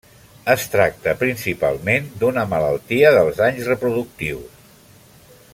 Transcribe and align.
Es 0.53 0.63
tracta 0.75 1.13
principalment 1.19 2.09
d'una 2.23 2.47
malaltia 2.55 3.15
dels 3.19 3.45
anys 3.51 3.71
reproductius. 3.73 4.69